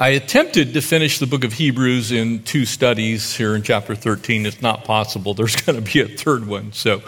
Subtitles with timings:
[0.00, 4.46] I attempted to finish the book of Hebrews in two studies here in chapter 13.
[4.46, 5.34] It's not possible.
[5.34, 6.72] There's going to be a third one.
[6.72, 7.02] So,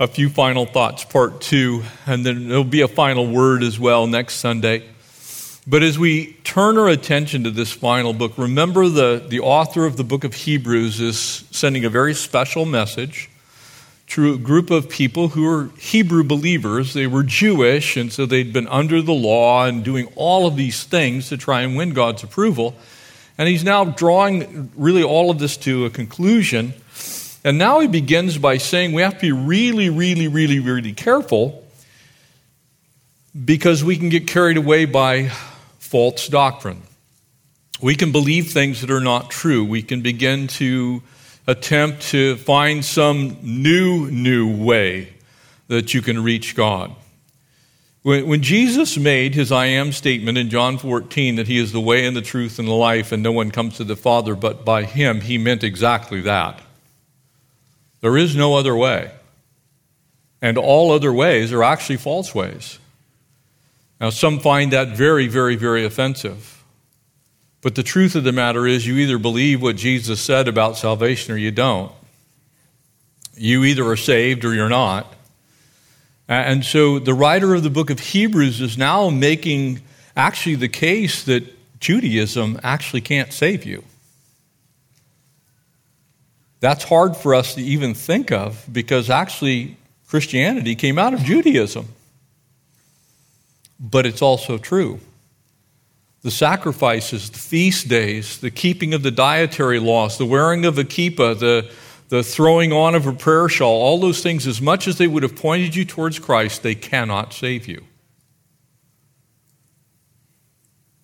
[0.00, 4.08] a few final thoughts, part two, and then there'll be a final word as well
[4.08, 4.82] next Sunday.
[5.68, 9.96] But as we turn our attention to this final book, remember the, the author of
[9.96, 13.30] the book of Hebrews is sending a very special message
[14.08, 16.94] to a group of people who were Hebrew believers.
[16.94, 20.84] They were Jewish, and so they'd been under the law and doing all of these
[20.84, 22.76] things to try and win God's approval.
[23.36, 26.72] And he's now drawing really all of this to a conclusion.
[27.44, 31.64] And now he begins by saying we have to be really, really, really, really careful
[33.44, 35.28] because we can get carried away by
[35.78, 36.82] false doctrine.
[37.82, 39.64] We can believe things that are not true.
[39.64, 41.02] We can begin to
[41.46, 45.14] attempt to find some new, new way
[45.68, 46.94] that you can reach God.
[48.02, 51.80] When, when, Jesus made his I am statement in John 14 that he is the
[51.80, 54.64] way and the truth and the life, and no one comes to the Father but
[54.64, 56.60] by him, he meant exactly that.
[58.00, 59.10] There is no other way.
[60.40, 62.78] And all other ways are actually false ways.
[64.00, 66.55] Now, some find that very, very, very offensive.
[67.62, 71.34] But the truth of the matter is, you either believe what Jesus said about salvation
[71.34, 71.92] or you don't.
[73.36, 75.12] You either are saved or you're not.
[76.28, 79.80] And so the writer of the book of Hebrews is now making
[80.16, 81.44] actually the case that
[81.78, 83.84] Judaism actually can't save you.
[86.60, 89.76] That's hard for us to even think of because actually
[90.08, 91.88] Christianity came out of Judaism.
[93.78, 95.00] But it's also true
[96.26, 100.82] the sacrifices, the feast days, the keeping of the dietary laws, the wearing of a
[100.82, 101.70] kippah, the,
[102.08, 105.22] the throwing on of a prayer shawl, all those things, as much as they would
[105.22, 107.84] have pointed you towards Christ, they cannot save you.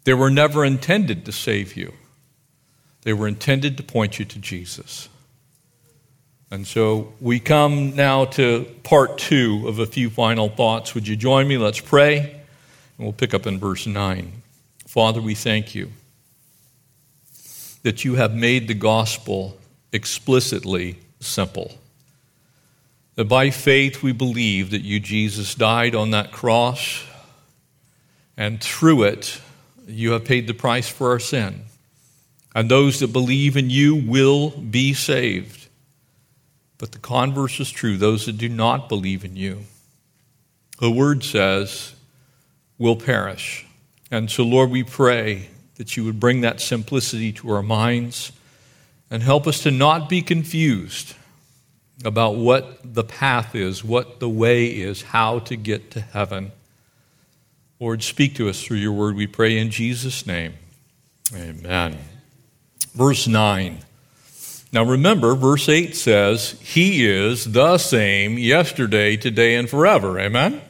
[0.03, 1.93] They were never intended to save you,
[3.03, 5.09] they were intended to point you to Jesus.
[6.50, 10.97] And so we come now to part two of a few final thoughts.
[10.97, 11.59] Would you join me?
[11.59, 14.41] Let's pray, and we'll pick up in verse 9.
[14.92, 15.91] Father, we thank you
[17.82, 19.56] that you have made the gospel
[19.91, 21.72] explicitly simple.
[23.14, 27.06] That by faith we believe that you, Jesus, died on that cross,
[28.36, 29.41] and through it
[29.88, 31.62] you have paid the price for our sin.
[32.54, 35.69] And those that believe in you will be saved.
[36.76, 39.60] But the converse is true those that do not believe in you,
[40.80, 41.94] the word says,
[42.76, 43.64] will perish.
[44.12, 48.31] And so, Lord, we pray that you would bring that simplicity to our minds
[49.11, 51.15] and help us to not be confused
[52.05, 56.53] about what the path is, what the way is, how to get to heaven.
[57.81, 60.53] Lord, speak to us through your word, we pray in Jesus' name.
[61.34, 61.97] Amen.
[62.95, 63.78] Verse 9.
[64.75, 70.21] Now remember, verse 8 says, He is the same yesterday, today, and forever.
[70.21, 70.61] Amen?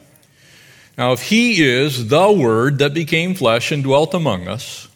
[0.97, 4.87] Now, if he is the Word that became flesh and dwelt among us,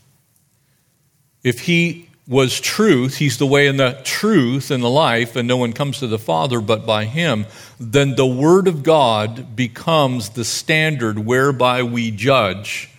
[1.43, 5.57] if he was truth, he's the way and the truth and the life, and no
[5.57, 7.45] one comes to the Father but by him,
[7.79, 12.91] then the Word of God becomes the standard whereby we judge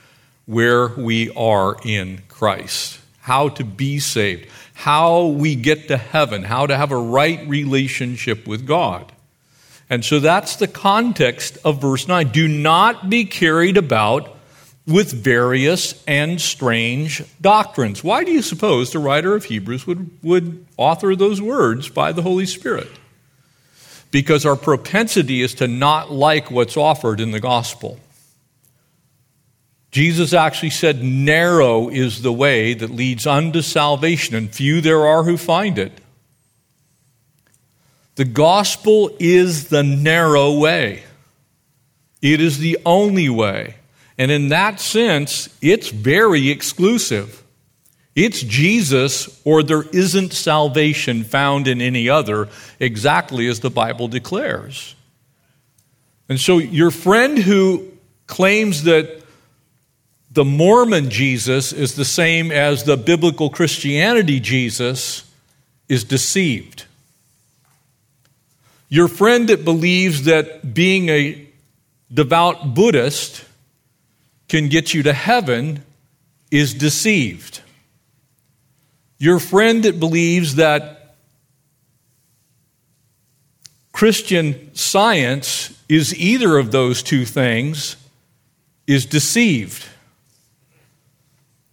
[0.46, 6.66] where we are in Christ, how to be saved, how we get to heaven, how
[6.66, 9.12] to have a right relationship with God.
[9.90, 12.28] And so that's the context of verse 9.
[12.28, 14.36] Do not be carried about
[14.86, 18.02] with various and strange doctrines.
[18.02, 22.22] Why do you suppose the writer of Hebrews would, would author those words by the
[22.22, 22.88] Holy Spirit?
[24.10, 28.00] Because our propensity is to not like what's offered in the gospel.
[29.90, 35.24] Jesus actually said, Narrow is the way that leads unto salvation, and few there are
[35.24, 35.92] who find it.
[38.18, 41.04] The gospel is the narrow way,
[42.20, 43.76] it is the only way.
[44.18, 47.44] And in that sense, it's very exclusive.
[48.16, 52.48] It's Jesus, or there isn't salvation found in any other,
[52.80, 54.96] exactly as the Bible declares.
[56.28, 57.86] And so, your friend who
[58.26, 59.22] claims that
[60.32, 65.22] the Mormon Jesus is the same as the biblical Christianity Jesus
[65.88, 66.86] is deceived.
[68.88, 71.46] Your friend that believes that being a
[72.12, 73.44] devout Buddhist
[74.48, 75.84] can get you to heaven
[76.50, 77.60] is deceived.
[79.18, 81.16] Your friend that believes that
[83.92, 87.96] Christian science is either of those two things
[88.86, 89.84] is deceived.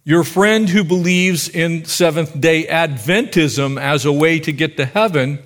[0.04, 5.38] Your friend who believes in Seventh day Adventism as a way to get to heaven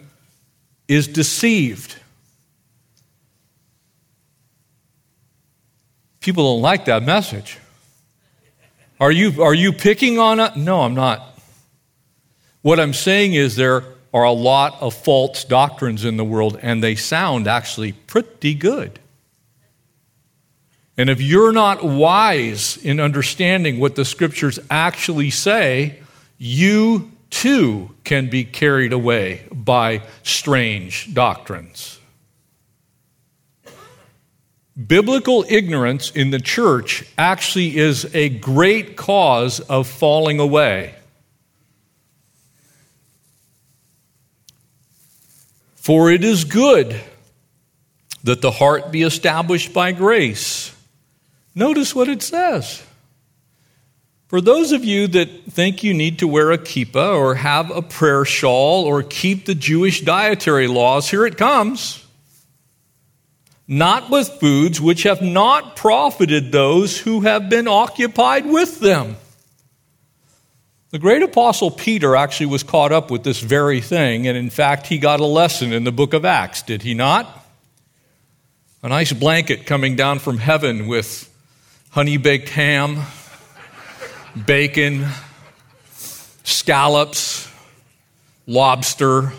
[0.91, 1.97] is deceived.
[6.19, 7.59] People don't like that message.
[8.99, 10.57] Are you, are you picking on it?
[10.57, 11.39] No, I'm not.
[12.63, 16.83] What I'm saying is there are a lot of false doctrines in the world, and
[16.83, 18.99] they sound actually pretty good.
[20.99, 26.01] And if you're not wise in understanding what the scriptures actually say,
[26.37, 31.99] you too can be carried away by strange doctrines.
[34.87, 40.95] Biblical ignorance in the church actually is a great cause of falling away.
[45.75, 47.01] For it is good
[48.23, 50.75] that the heart be established by grace.
[51.55, 52.83] Notice what it says.
[54.31, 57.83] For those of you that think you need to wear a kippah or have a
[57.83, 62.07] prayer shawl or keep the Jewish dietary laws, here it comes
[63.67, 69.17] not with foods which have not profited those who have been occupied with them.
[70.91, 74.87] The great apostle Peter actually was caught up with this very thing, and in fact,
[74.87, 77.45] he got a lesson in the book of Acts, did he not?
[78.85, 81.29] A nice blanket coming down from heaven with
[81.91, 83.01] honey baked ham,
[84.47, 85.07] bacon,
[86.45, 87.49] scallops,
[88.47, 89.33] lobster,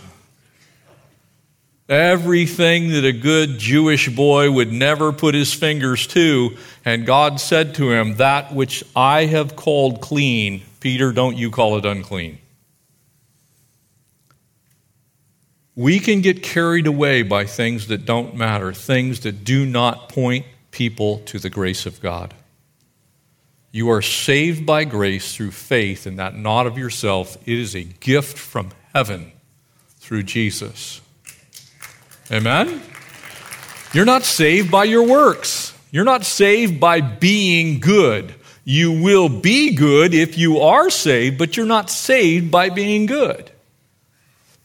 [1.91, 6.55] Everything that a good Jewish boy would never put his fingers to.
[6.85, 11.75] And God said to him, That which I have called clean, Peter, don't you call
[11.77, 12.37] it unclean.
[15.75, 20.45] We can get carried away by things that don't matter, things that do not point
[20.71, 22.33] people to the grace of God.
[23.71, 27.37] You are saved by grace through faith, and that not of yourself.
[27.47, 29.31] It is a gift from heaven
[29.99, 30.99] through Jesus.
[32.31, 32.81] Amen?
[33.93, 35.73] You're not saved by your works.
[35.91, 38.33] You're not saved by being good.
[38.63, 43.51] You will be good if you are saved, but you're not saved by being good.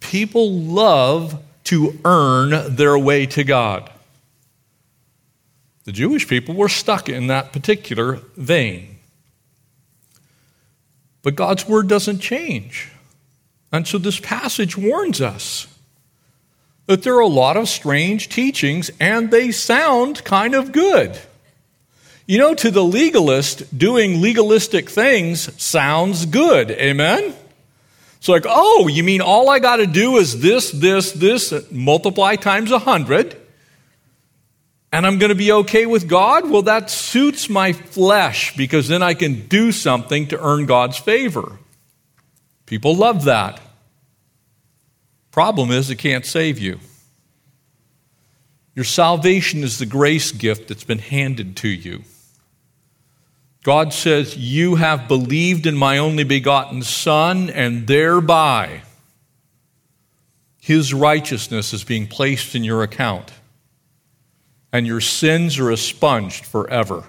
[0.01, 3.91] People love to earn their way to God.
[5.85, 8.96] The Jewish people were stuck in that particular vein.
[11.27, 12.93] But God's word doesn't change.
[13.73, 15.67] And so this passage warns us
[16.87, 21.19] that there are a lot of strange teachings and they sound kind of good.
[22.27, 26.71] You know, to the legalist, doing legalistic things sounds good.
[26.71, 27.35] Amen?
[28.19, 32.37] It's like, oh, you mean all I got to do is this, this, this, multiply
[32.37, 33.37] times a hundred,
[34.97, 36.49] and I'm going to be okay with God?
[36.49, 41.59] Well, that suits my flesh because then I can do something to earn God's favor.
[42.65, 43.61] People love that.
[45.31, 46.81] Problem is, it can't save you.
[48.75, 52.03] Your salvation is the grace gift that's been handed to you.
[53.65, 58.81] God says, You have believed in my only begotten Son, and thereby
[60.59, 63.35] his righteousness is being placed in your account,
[64.77, 67.03] and your sins are expunged forever.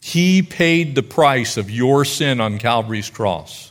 [0.00, 3.70] He paid the price of your sin on Calvary's cross.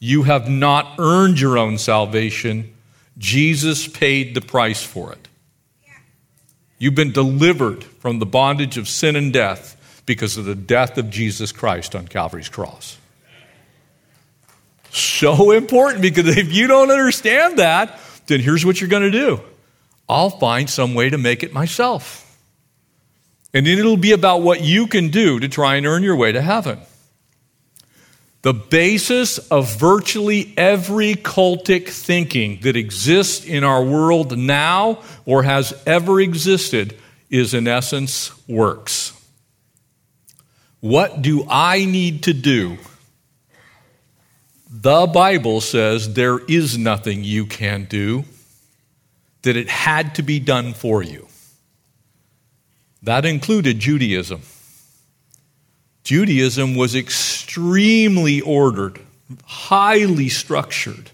[0.00, 2.74] You have not earned your own salvation.
[3.16, 5.28] Jesus paid the price for it.
[6.78, 11.10] You've been delivered from the bondage of sin and death because of the death of
[11.10, 12.98] Jesus Christ on Calvary's cross.
[14.90, 19.40] So important because if you don't understand that, then here's what you're going to do
[20.08, 22.22] I'll find some way to make it myself.
[23.52, 26.32] And then it'll be about what you can do to try and earn your way
[26.32, 26.78] to heaven.
[28.42, 35.74] The basis of virtually every cultic thinking that exists in our world now or has
[35.86, 36.96] ever existed
[37.28, 39.12] is, in essence, works.
[40.80, 42.78] What do I need to do?
[44.70, 48.24] The Bible says there is nothing you can do,
[49.46, 51.28] that it had to be done for you.
[53.04, 54.42] That included Judaism.
[56.02, 59.00] Judaism was extremely ordered,
[59.44, 61.12] highly structured.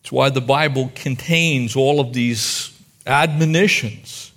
[0.00, 2.72] It's why the Bible contains all of these
[3.04, 4.30] admonitions.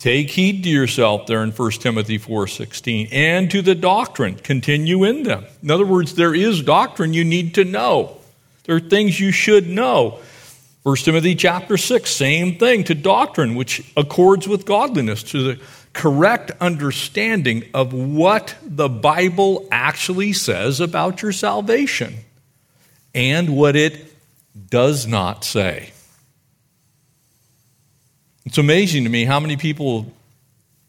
[0.00, 5.22] Take heed to yourself there in 1 Timothy 4:16 and to the doctrine continue in
[5.22, 5.44] them.
[5.62, 8.16] In other words, there is doctrine you need to know.
[8.64, 10.18] There are things you should know.
[10.84, 15.60] 1 Timothy chapter 6 same thing to doctrine which accords with godliness to the
[15.94, 22.14] correct understanding of what the Bible actually says about your salvation
[23.14, 24.14] and what it
[24.68, 25.90] does not say.
[28.44, 30.12] It's amazing to me how many people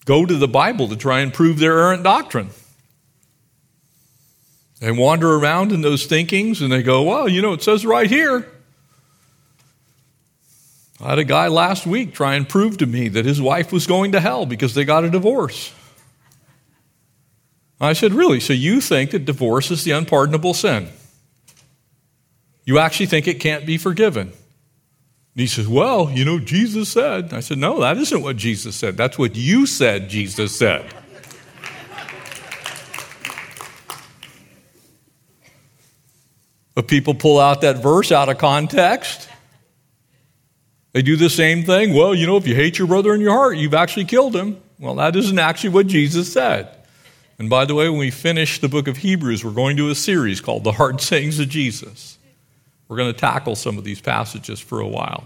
[0.03, 2.49] go to the Bible to try and prove their errant doctrine.
[4.81, 8.09] They wander around in those thinkings and they go, well, you know, it says right
[8.09, 8.51] here.
[11.01, 13.85] I had a guy last week try and prove to me that his wife was
[13.85, 15.73] going to hell because they got a divorce.
[17.79, 18.39] I said, Really?
[18.39, 20.89] So you think that divorce is the unpardonable sin?
[22.63, 24.27] You actually think it can't be forgiven?
[24.29, 27.33] And he says, Well, you know, Jesus said.
[27.33, 28.95] I said, No, that isn't what Jesus said.
[28.95, 30.93] That's what you said Jesus said.
[36.73, 39.29] but people pull out that verse out of context.
[40.95, 41.93] They do the same thing.
[41.93, 44.61] Well, you know, if you hate your brother in your heart, you've actually killed him.
[44.79, 46.69] Well, that isn't actually what Jesus said.
[47.37, 49.95] And by the way, when we finish the book of Hebrews, we're going to a
[49.95, 52.17] series called The Hard Sayings of Jesus.
[52.87, 55.25] We're going to tackle some of these passages for a while.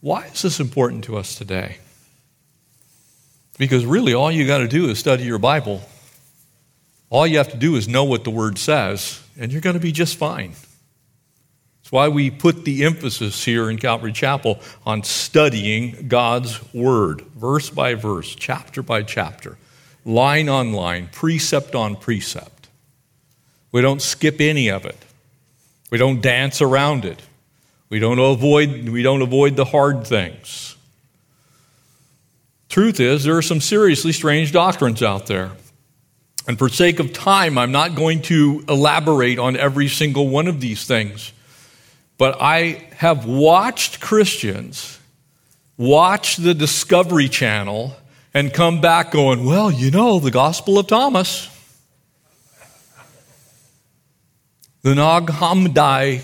[0.00, 1.76] Why is this important to us today?
[3.58, 5.82] Because really, all you got to do is study your Bible.
[7.10, 9.80] All you have to do is know what the Word says, and you're going to
[9.80, 10.54] be just fine.
[11.90, 17.94] Why we put the emphasis here in Calvary Chapel on studying God's Word, verse by
[17.94, 19.56] verse, chapter by chapter,
[20.04, 22.68] line on line, precept on precept.
[23.72, 25.02] We don't skip any of it.
[25.90, 27.22] We don't dance around it.
[27.88, 30.76] We don't avoid, we don't avoid the hard things.
[32.68, 35.52] Truth is, there are some seriously strange doctrines out there.
[36.46, 40.60] And for sake of time, I'm not going to elaborate on every single one of
[40.60, 41.32] these things.
[42.18, 44.98] But I have watched Christians
[45.76, 47.96] watch the Discovery Channel
[48.34, 51.48] and come back going, well, you know, the Gospel of Thomas.
[54.82, 56.22] the Nag Hammadi,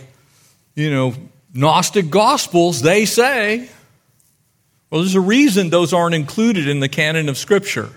[0.75, 1.15] you know,
[1.55, 3.69] Gnostic Gospels, they say,
[4.91, 7.91] well, there's a reason those aren't included in the canon of Scripture.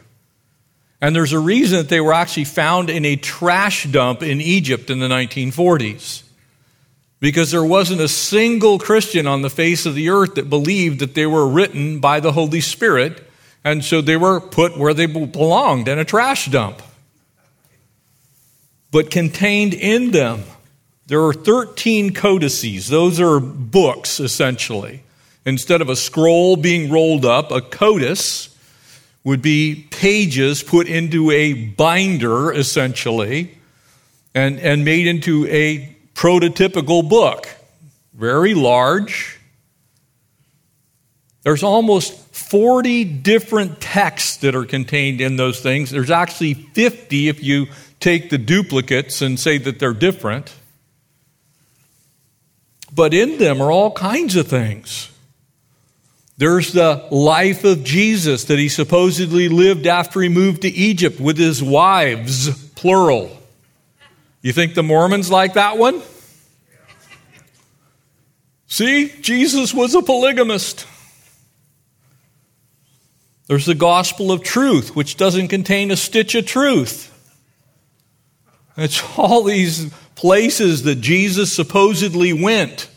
[1.01, 4.89] And there's a reason that they were actually found in a trash dump in Egypt
[4.89, 6.23] in the 1940s.
[7.19, 11.15] Because there wasn't a single Christian on the face of the earth that believed that
[11.15, 13.27] they were written by the Holy Spirit,
[13.63, 16.81] and so they were put where they belonged in a trash dump.
[18.91, 20.43] But contained in them
[21.07, 22.89] there are 13 codices.
[22.89, 25.03] Those are books, essentially.
[25.45, 28.53] Instead of a scroll being rolled up, a codice
[29.23, 33.57] would be pages put into a binder, essentially,
[34.35, 37.47] and, and made into a prototypical book.
[38.13, 39.39] Very large.
[41.43, 45.91] There's almost 40 different texts that are contained in those things.
[45.91, 47.67] There's actually 50 if you
[47.99, 50.53] take the duplicates and say that they're different.
[52.91, 55.11] But in them are all kinds of things.
[56.37, 61.37] There's the life of Jesus that he supposedly lived after he moved to Egypt with
[61.37, 63.36] his wives, plural.
[64.47, 66.01] You think the Mormons like that one?
[68.67, 70.87] See, Jesus was a polygamist.
[73.47, 77.13] There's the gospel of truth, which doesn't contain a stitch of truth.
[78.77, 82.89] It's all these places that Jesus supposedly went.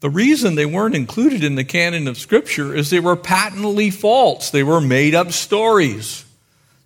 [0.00, 4.50] The reason they weren't included in the canon of Scripture is they were patently false.
[4.50, 6.23] They were made up stories.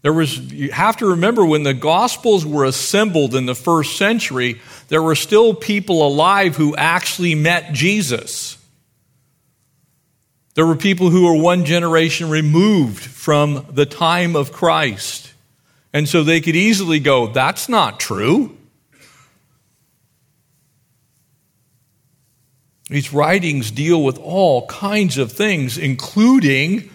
[0.02, 4.60] There was, you have to remember when the Gospels were assembled in the first century,
[4.88, 8.56] there were still people alive who actually met Jesus.
[10.54, 15.32] There were people who were one generation removed from the time of Christ.
[15.92, 18.56] And so they could easily go, that's not true.
[22.88, 26.90] These writings deal with all kinds of things, including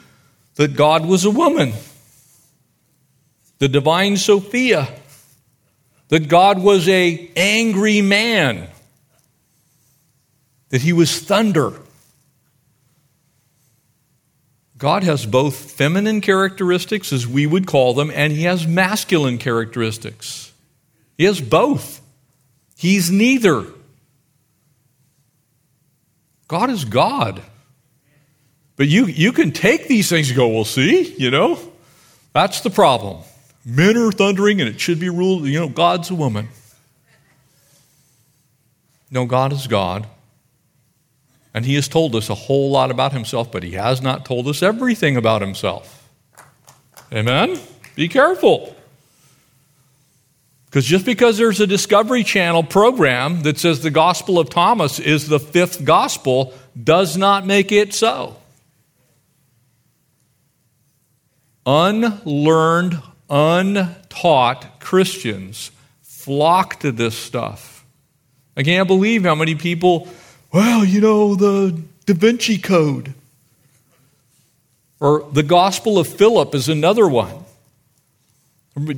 [0.55, 1.73] that God was a woman,
[3.63, 4.89] the divine Sophia,
[6.09, 8.67] that God was a angry man,
[10.67, 11.71] that he was thunder.
[14.77, 20.51] God has both feminine characteristics, as we would call them, and He has masculine characteristics.
[21.17, 22.01] He has both.
[22.77, 23.63] He's neither.
[26.49, 27.41] God is God.
[28.75, 31.57] But you, you can take these things and go, well, see, you know,
[32.33, 33.23] that's the problem.
[33.65, 36.49] Men are thundering and it should be ruled, you know, God's a woman.
[39.09, 40.07] No, God is God.
[41.53, 44.47] And He has told us a whole lot about Himself, but He has not told
[44.47, 46.09] us everything about Himself.
[47.11, 47.59] Amen?
[47.95, 48.75] Be careful.
[50.65, 55.27] Because just because there's a Discovery Channel program that says the Gospel of Thomas is
[55.27, 56.51] the fifth gospel
[56.81, 58.35] does not make it so.
[61.67, 62.99] Unlearned,
[63.29, 67.85] untaught Christians flock to this stuff.
[68.55, 70.07] I can't believe how many people
[70.53, 73.15] well, you know, the Da Vinci Code.
[74.99, 77.43] Or the Gospel of Philip is another one.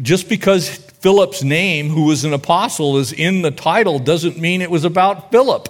[0.02, 4.70] Just because Philip's name, who was an apostle, is in the title doesn't mean it
[4.70, 5.70] was about Philip.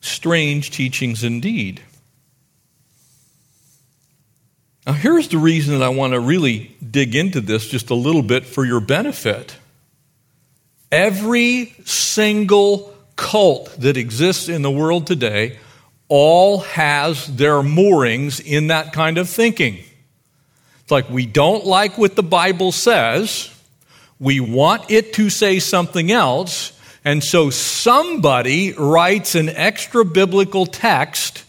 [0.00, 1.82] Strange teachings indeed.
[4.90, 8.24] Now, here's the reason that I want to really dig into this just a little
[8.24, 9.56] bit for your benefit.
[10.90, 15.60] Every single cult that exists in the world today
[16.08, 19.78] all has their moorings in that kind of thinking.
[20.82, 23.48] It's like we don't like what the Bible says,
[24.18, 31.44] we want it to say something else, and so somebody writes an extra biblical text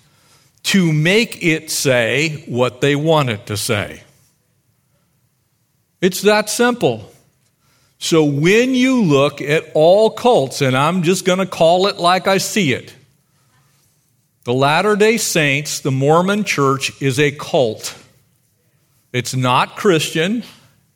[0.64, 4.04] to make it say what they want it to say.
[6.02, 7.12] It's that simple.
[8.00, 12.28] So when you look at all cults, and I'm just going to call it like
[12.28, 12.96] I see it,
[14.44, 17.96] the Latter day Saints, the Mormon church, is a cult.
[19.14, 20.44] It's not Christian,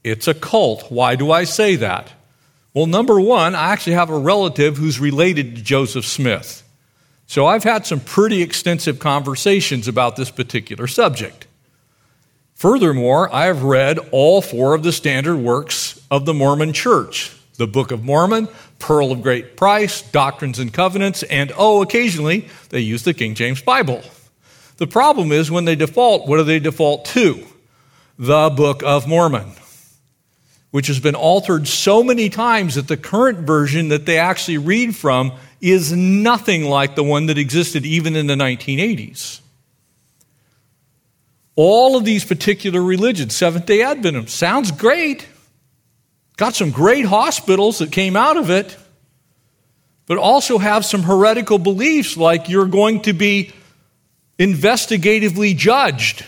[0.04, 0.92] it's a cult.
[0.92, 2.12] Why do I say that?
[2.74, 6.64] Well, number one, I actually have a relative who's related to Joseph Smith.
[7.28, 11.48] So I've had some pretty extensive conversations about this particular subject.
[12.54, 17.68] Furthermore, I have read all four of the standard works of the Mormon Church the
[17.68, 18.48] Book of Mormon,
[18.80, 23.62] Pearl of Great Price, Doctrines and Covenants, and oh, occasionally they use the King James
[23.62, 24.02] Bible.
[24.78, 27.46] The problem is when they default, what do they default to?
[28.20, 29.52] The Book of Mormon,
[30.72, 34.96] which has been altered so many times that the current version that they actually read
[34.96, 35.32] from
[35.72, 39.40] is nothing like the one that existed even in the 1980s.
[41.56, 45.28] All of these particular religions, Seventh day Adventism, sounds great.
[46.38, 48.78] Got some great hospitals that came out of it,
[50.06, 53.52] but also have some heretical beliefs like you're going to be
[54.38, 56.26] investigatively judged,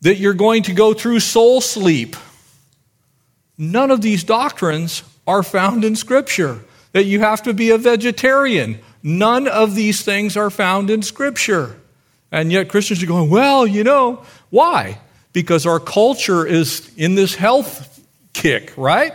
[0.00, 2.16] that you're going to go through soul sleep.
[3.56, 6.60] None of these doctrines are found in Scripture.
[6.94, 8.78] That you have to be a vegetarian.
[9.02, 11.78] None of these things are found in Scripture.
[12.32, 14.98] And yet Christians are going, well, you know, why?
[15.32, 18.00] Because our culture is in this health
[18.32, 19.12] kick, right?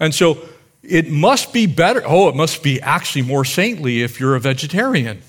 [0.00, 0.38] And so
[0.82, 2.02] it must be better.
[2.06, 5.22] Oh, it must be actually more saintly if you're a vegetarian.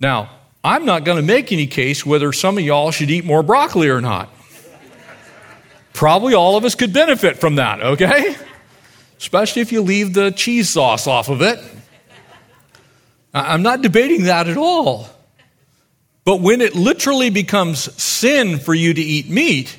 [0.00, 0.30] Now,
[0.62, 3.88] I'm not going to make any case whether some of y'all should eat more broccoli
[3.88, 4.32] or not.
[5.92, 8.36] Probably all of us could benefit from that, okay?
[9.18, 11.58] Especially if you leave the cheese sauce off of it.
[13.34, 15.08] I'm not debating that at all.
[16.24, 19.78] But when it literally becomes sin for you to eat meat,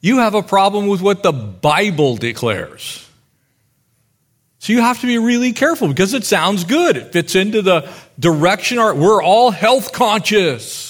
[0.00, 3.04] you have a problem with what the Bible declares.
[4.60, 6.96] So you have to be really careful because it sounds good.
[6.96, 10.87] It fits into the direction we're all health conscious.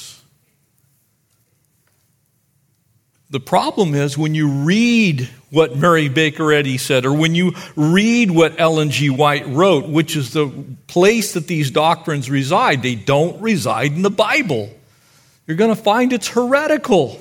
[3.31, 8.31] The problem is when you read what Mary Baker Eddy said, or when you read
[8.31, 9.11] what Ellen G.
[9.11, 10.51] White wrote, which is the
[10.87, 14.71] place that these doctrines reside, they don't reside in the Bible
[15.49, 17.19] you're going to find it's heretical.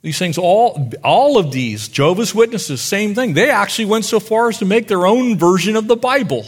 [0.00, 3.34] These things, all, all of these, Jehovah's Witnesses, same thing.
[3.34, 6.46] They actually went so far as to make their own version of the Bible,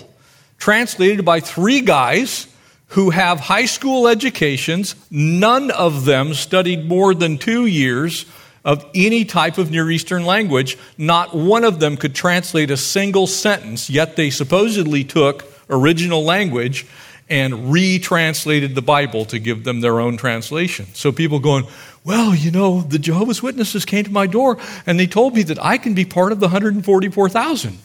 [0.57, 2.47] translated by three guys
[2.89, 4.95] who have high school educations.
[5.11, 8.25] None of them studied more than two years
[8.65, 10.77] of any type of Near Eastern language.
[10.97, 16.87] Not one of them could translate a single sentence, yet they supposedly took original language
[17.31, 20.87] and retranslated the Bible to give them their own translation.
[20.95, 21.67] So people going,
[22.05, 25.63] well, you know, the Jehovah's Witnesses came to my door and they told me that
[25.63, 27.79] I can be part of the 144,000.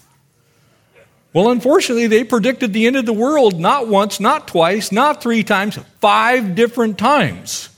[1.34, 5.44] Well, unfortunately, they predicted the end of the world not once, not twice, not three
[5.44, 7.70] times, five different times.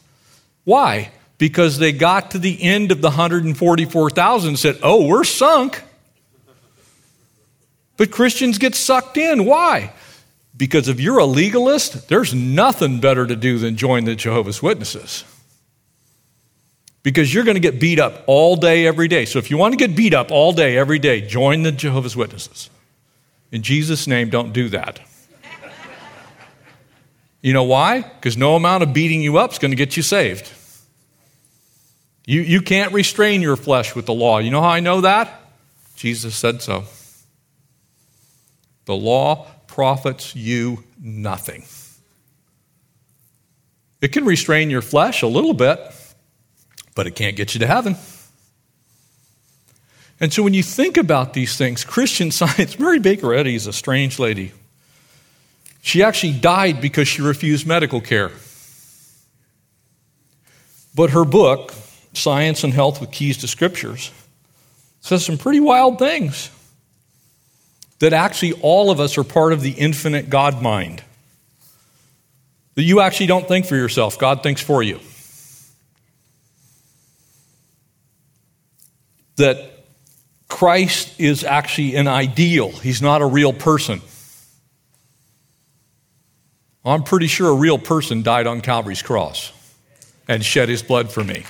[0.66, 1.12] Why?
[1.38, 5.82] Because they got to the end of the 144,000 and said, Oh, we're sunk.
[7.98, 9.46] But Christians get sucked in.
[9.46, 9.94] Why?
[10.58, 15.24] Because if you're a legalist, there's nothing better to do than join the Jehovah's Witnesses.
[17.04, 19.26] Because you're going to get beat up all day, every day.
[19.26, 22.16] So if you want to get beat up all day, every day, join the Jehovah's
[22.16, 22.70] Witnesses.
[23.56, 25.00] In Jesus' name, don't do that.
[27.42, 28.02] You know why?
[28.02, 30.52] Because no amount of beating you up is going to get you saved.
[32.26, 34.40] You, you can't restrain your flesh with the law.
[34.40, 35.32] You know how I know that?
[35.96, 36.84] Jesus said so.
[38.88, 41.64] The law profits you nothing.
[44.02, 45.80] It can restrain your flesh a little bit,
[46.94, 47.96] but it can't get you to heaven.
[50.20, 53.74] And so when you think about these things, Christian science, Mary Baker Eddy is a
[53.74, 54.54] strange lady.
[55.82, 58.32] She actually died because she refused medical care.
[60.96, 61.74] But her book,
[62.14, 64.12] Science and Health with Keys to Scriptures,
[65.02, 66.50] says some pretty wild things
[68.00, 71.04] that actually all of us are part of the infinite God mind.
[72.76, 75.00] That you actually don't think for yourself, God thinks for you.
[79.36, 79.75] That
[80.56, 84.00] Christ is actually an ideal, he's not a real person.
[86.86, 89.52] I'm pretty sure a real person died on Calvary's cross
[90.30, 91.44] and shed his blood for me.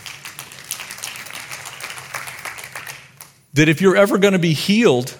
[3.54, 5.16] That if you're ever going to be healed,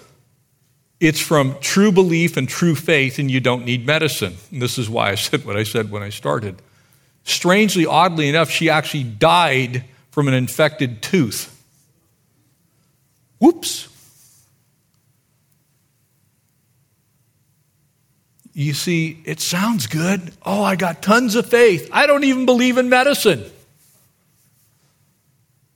[0.98, 4.34] it's from true belief and true faith, and you don't need medicine.
[4.50, 6.60] And this is why I said what I said when I started.
[7.22, 11.55] Strangely, oddly enough, she actually died from an infected tooth.
[13.46, 13.86] Whoops.
[18.52, 20.32] You see, it sounds good.
[20.44, 21.88] Oh, I got tons of faith.
[21.92, 23.44] I don't even believe in medicine.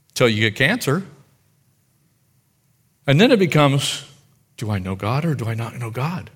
[0.08, 1.04] Until you get cancer.
[3.06, 4.04] And then it becomes
[4.56, 6.28] do I know God or do I not know God?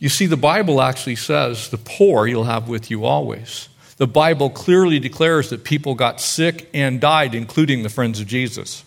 [0.00, 3.68] You see, the Bible actually says, the poor you'll have with you always.
[3.98, 8.82] The Bible clearly declares that people got sick and died, including the friends of Jesus.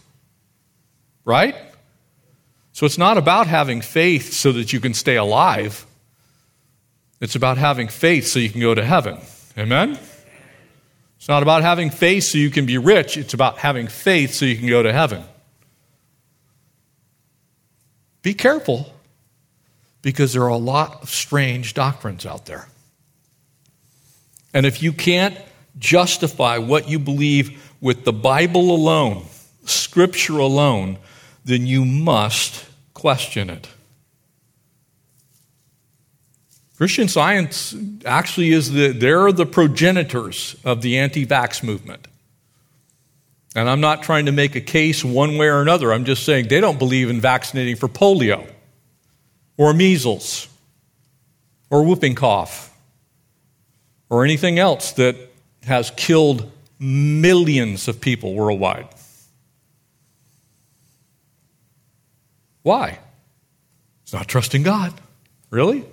[1.28, 1.56] Right?
[2.72, 5.86] So it's not about having faith so that you can stay alive.
[7.20, 9.20] It's about having faith so you can go to heaven.
[9.58, 10.00] Amen?
[11.18, 13.18] It's not about having faith so you can be rich.
[13.18, 15.22] It's about having faith so you can go to heaven.
[18.22, 18.94] Be careful
[20.02, 22.70] because there are a lot of strange doctrines out there.
[24.54, 25.38] And if you can't
[25.78, 29.26] justify what you believe with the Bible alone,
[29.66, 31.00] Scripture alone,
[31.48, 33.68] then you must question it.
[36.76, 42.08] Christian science actually is the, they're the progenitors of the anti vax movement.
[43.56, 45.92] And I'm not trying to make a case one way or another.
[45.92, 48.48] I'm just saying they don't believe in vaccinating for polio
[49.58, 50.48] or measles
[51.72, 52.72] or whooping cough
[54.10, 55.16] or anything else that
[55.64, 58.88] has killed millions of people worldwide.
[62.68, 63.00] Why?
[64.04, 64.94] It's not trusting God.
[65.52, 65.86] Really?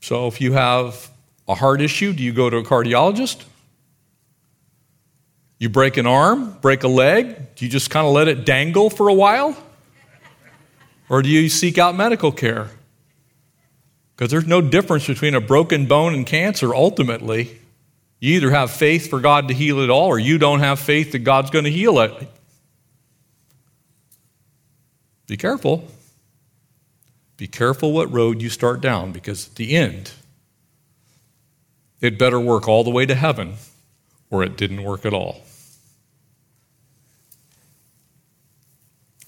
[0.00, 1.08] So if you have
[1.46, 3.44] a heart issue, do you go to a cardiologist?
[5.60, 8.90] You break an arm, break a leg, do you just kind of let it dangle
[8.90, 9.56] for a while?
[11.08, 12.68] Or do you seek out medical care?
[14.16, 17.60] Because there's no difference between a broken bone and cancer ultimately.
[18.18, 21.12] You either have faith for God to heal it all, or you don't have faith
[21.12, 22.28] that God's going to heal it.
[25.30, 25.86] Be careful.
[27.36, 30.10] Be careful what road you start down, because at the end,
[32.00, 33.54] it better work all the way to heaven,
[34.28, 35.42] or it didn't work at all.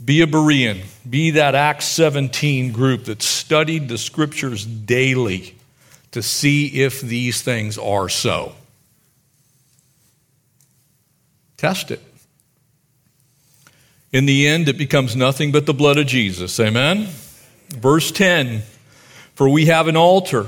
[0.05, 0.83] Be a Berean.
[1.09, 5.55] Be that Acts 17 group that studied the scriptures daily
[6.11, 8.57] to see if these things are so.
[11.57, 12.03] Test it.
[14.13, 16.61] In the end, it becomes nothing but the blood of Jesus.
[16.61, 17.09] Amen?
[17.69, 18.63] Verse 10
[19.35, 20.47] For we have an altar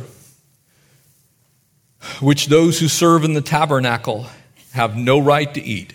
[2.20, 4.26] which those who serve in the tabernacle
[4.72, 5.94] have no right to eat.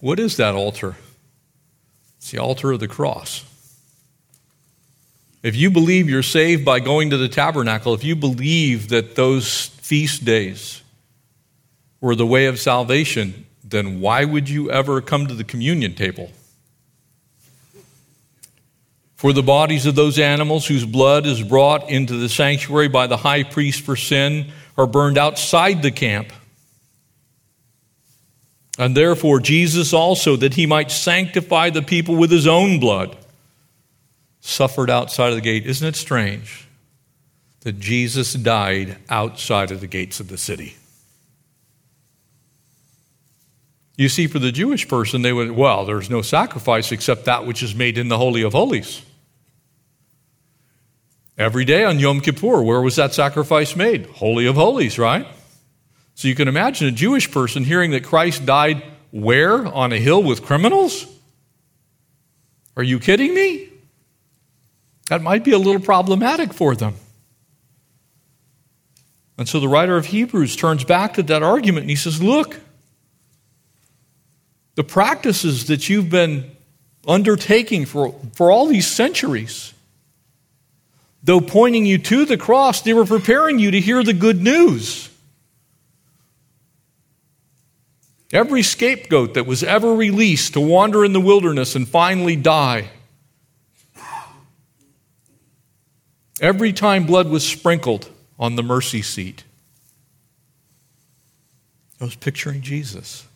[0.00, 0.96] What is that altar?
[2.16, 3.44] It's the altar of the cross.
[5.42, 9.66] If you believe you're saved by going to the tabernacle, if you believe that those
[9.66, 10.82] feast days
[12.00, 16.30] were the way of salvation, then why would you ever come to the communion table?
[19.16, 23.16] For the bodies of those animals whose blood is brought into the sanctuary by the
[23.16, 26.32] high priest for sin are burned outside the camp.
[28.78, 33.16] And therefore, Jesus also, that he might sanctify the people with his own blood,
[34.40, 35.66] suffered outside of the gate.
[35.66, 36.68] Isn't it strange
[37.60, 40.76] that Jesus died outside of the gates of the city?
[43.96, 47.62] You see, for the Jewish person, they would, well, there's no sacrifice except that which
[47.62, 49.02] is made in the Holy of Holies.
[51.38, 54.06] Every day on Yom Kippur, where was that sacrifice made?
[54.06, 55.26] Holy of Holies, right?
[56.14, 59.66] So you can imagine a Jewish person hearing that Christ died where?
[59.66, 61.06] On a hill with criminals?
[62.76, 63.70] Are you kidding me?
[65.08, 66.94] That might be a little problematic for them.
[69.38, 72.58] And so the writer of Hebrews turns back to that argument and he says, Look,
[74.76, 76.50] the practices that you've been
[77.06, 79.74] undertaking for, for all these centuries,
[81.22, 85.10] though pointing you to the cross, they were preparing you to hear the good news.
[88.32, 92.90] Every scapegoat that was ever released to wander in the wilderness and finally die,
[96.40, 99.44] every time blood was sprinkled on the mercy seat,
[101.98, 103.26] I was picturing Jesus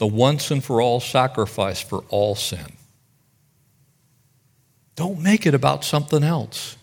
[0.00, 2.72] the once and for all sacrifice for all sin.
[4.96, 6.78] Don't make it about something else.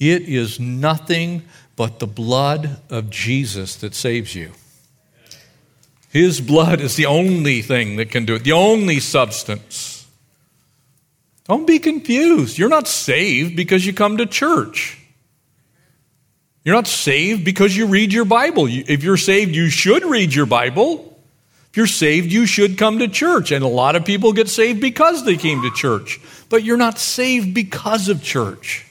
[0.00, 1.44] It is nothing
[1.76, 4.50] but the blood of Jesus that saves you.
[6.10, 10.04] His blood is the only thing that can do it, the only substance.
[11.44, 12.58] Don't be confused.
[12.58, 14.98] You're not saved because you come to church.
[16.64, 18.66] You're not saved because you read your Bible.
[18.68, 21.07] If you're saved, you should read your Bible.
[21.78, 23.52] You're saved, you should come to church.
[23.52, 26.18] And a lot of people get saved because they came to church.
[26.48, 28.84] But you're not saved because of church.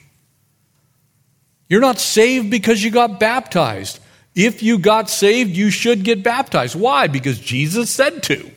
[1.68, 4.00] You're not saved because you got baptized.
[4.34, 6.76] If you got saved, you should get baptized.
[6.76, 7.08] Why?
[7.08, 8.50] Because Jesus said to.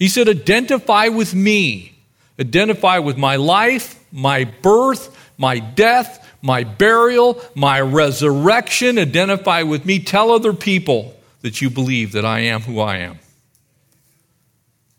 [0.00, 1.96] He said, Identify with me.
[2.40, 8.98] Identify with my life, my birth, my death, my burial, my resurrection.
[8.98, 10.00] Identify with me.
[10.00, 13.20] Tell other people that you believe that I am who I am.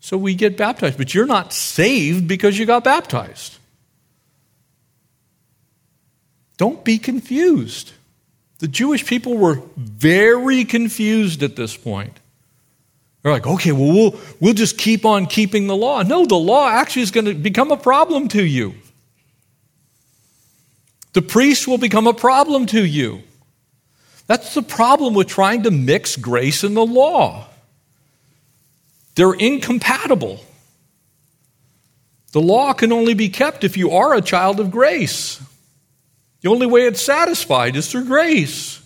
[0.00, 3.58] So we get baptized, but you're not saved because you got baptized.
[6.56, 7.92] Don't be confused.
[8.58, 12.18] The Jewish people were very confused at this point.
[13.22, 16.02] They're like, okay, well, we'll, we'll just keep on keeping the law.
[16.02, 18.74] No, the law actually is going to become a problem to you.
[21.12, 23.22] The priest will become a problem to you.
[24.26, 27.49] That's the problem with trying to mix grace and the law.
[29.20, 30.40] They're incompatible.
[32.32, 35.38] The law can only be kept if you are a child of grace.
[36.40, 38.82] The only way it's satisfied is through grace.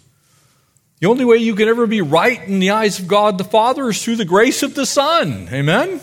[0.98, 3.88] The only way you can ever be right in the eyes of God the Father
[3.90, 5.48] is through the grace of the Son.
[5.52, 6.00] Amen?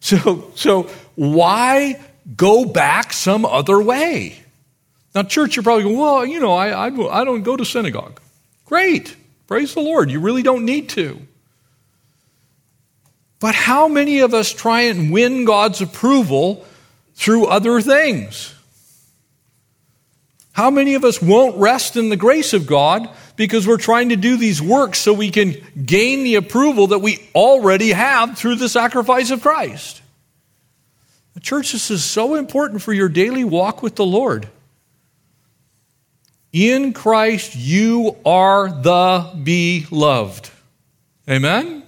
[0.00, 2.00] So, so why
[2.34, 4.42] go back some other way?
[5.14, 8.22] Now, church, you're probably going, well, you know, I, I, I don't go to synagogue.
[8.64, 9.14] Great.
[9.48, 10.10] Praise the Lord.
[10.10, 11.20] You really don't need to.
[13.42, 16.64] But how many of us try and win God's approval
[17.16, 18.54] through other things?
[20.52, 24.16] How many of us won't rest in the grace of God because we're trying to
[24.16, 28.68] do these works so we can gain the approval that we already have through the
[28.68, 30.02] sacrifice of Christ?
[31.34, 34.48] The church, this is so important for your daily walk with the Lord.
[36.52, 40.48] In Christ, you are the beloved.
[41.28, 41.81] Amen?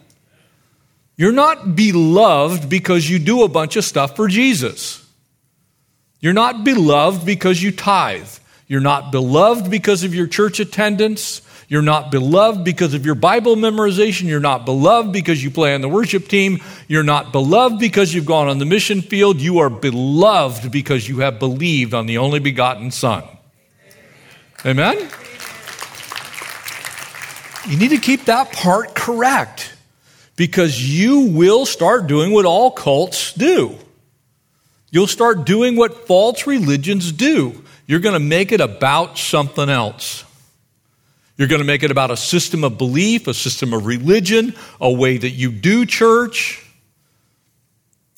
[1.16, 5.00] You're not beloved because you do a bunch of stuff for Jesus.
[6.20, 8.29] You're not beloved because you tithe.
[8.66, 11.42] You're not beloved because of your church attendance.
[11.68, 14.22] You're not beloved because of your Bible memorization.
[14.22, 16.61] You're not beloved because you play on the worship team.
[16.88, 19.40] You're not beloved because you've gone on the mission field.
[19.40, 23.22] You are beloved because you have believed on the only begotten Son.
[24.66, 25.09] Amen?
[27.68, 29.73] You need to keep that part correct
[30.37, 33.77] because you will start doing what all cults do.
[34.90, 37.64] You'll start doing what false religions do.
[37.87, 40.25] You're going to make it about something else.
[41.37, 44.90] You're going to make it about a system of belief, a system of religion, a
[44.90, 46.64] way that you do church.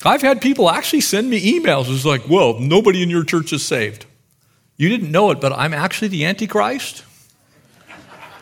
[0.05, 1.93] I've had people actually send me emails.
[1.93, 4.05] It's like, well, nobody in your church is saved.
[4.77, 7.03] You didn't know it, but I'm actually the Antichrist.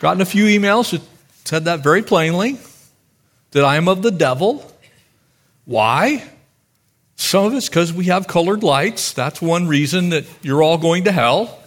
[0.01, 1.01] Gotten a few emails that
[1.45, 2.59] said that very plainly
[3.55, 4.69] that I am of the devil.
[5.63, 6.21] Why?
[7.15, 9.13] Some of it's because we have colored lights.
[9.13, 11.57] That's one reason that you're all going to hell.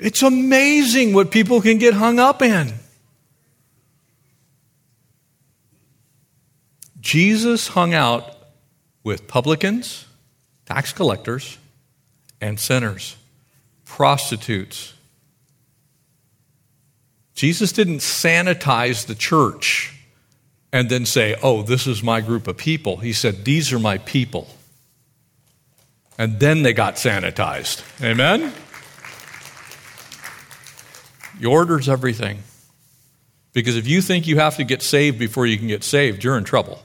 [0.00, 2.72] It's amazing what people can get hung up in.
[6.98, 8.24] Jesus hung out
[9.04, 10.04] with publicans,
[10.66, 11.58] tax collectors,
[12.40, 13.14] and sinners,
[13.84, 14.94] prostitutes.
[17.40, 19.98] Jesus didn't sanitize the church
[20.74, 22.98] and then say, Oh, this is my group of people.
[22.98, 24.46] He said, These are my people.
[26.18, 27.82] And then they got sanitized.
[28.04, 28.52] Amen?
[31.38, 32.40] He orders everything.
[33.54, 36.36] Because if you think you have to get saved before you can get saved, you're
[36.36, 36.82] in trouble.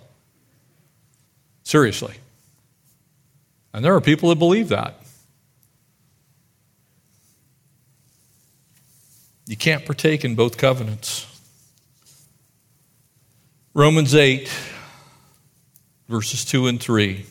[1.63, 2.13] Seriously.
[3.73, 5.04] And there are people that believe that.
[9.47, 11.27] You can't partake in both covenants.
[13.73, 14.49] Romans 8,
[16.07, 17.25] verses 2 and 3.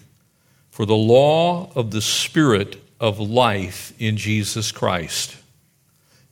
[0.70, 5.37] For the law of the Spirit of life in Jesus Christ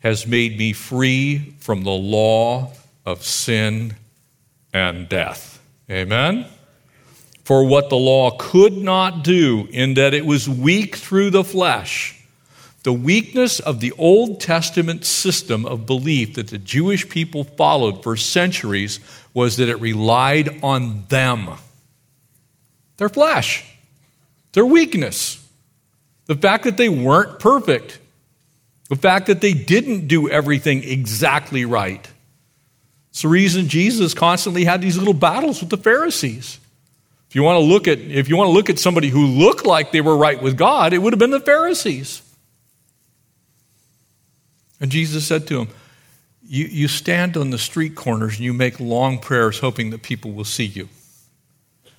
[0.00, 2.72] has made me free from the law
[3.04, 3.94] of sin
[4.72, 5.60] and death.
[5.90, 6.46] Amen?
[7.44, 12.21] For what the law could not do, in that it was weak through the flesh,
[12.82, 18.16] the weakness of the Old Testament system of belief that the Jewish people followed for
[18.16, 18.98] centuries
[19.34, 21.48] was that it relied on them.
[22.96, 23.64] Their flesh,
[24.52, 25.38] their weakness,
[26.26, 27.98] the fact that they weren't perfect,
[28.88, 32.06] the fact that they didn't do everything exactly right.
[33.10, 36.58] It's the reason Jesus constantly had these little battles with the Pharisees.
[37.28, 39.64] If you want to look at, if you want to look at somebody who looked
[39.64, 42.22] like they were right with God, it would have been the Pharisees.
[44.82, 45.68] And Jesus said to him,
[46.44, 50.32] you, you stand on the street corners and you make long prayers hoping that people
[50.32, 50.88] will see you.